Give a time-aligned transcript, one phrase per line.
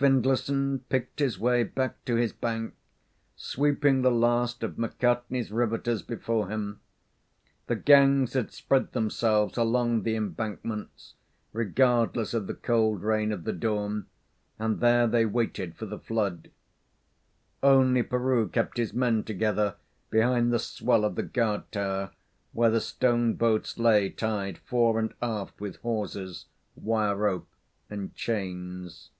[0.00, 2.72] Findlayson picked his way back to his bank,
[3.34, 6.78] sweeping the last of McCartney's riveters before him.
[7.66, 11.14] The gangs had spread themselves along the embankments,
[11.52, 14.06] regardless of the cold rain of the dawn,
[14.56, 16.52] and there they waited for the flood.
[17.60, 19.74] Only Peroo kept his men together
[20.10, 22.12] behind the swell of the guard tower,
[22.52, 27.48] where the stone boats lay tied fore and aft with hawsers, wire rope,
[27.90, 29.10] and chains.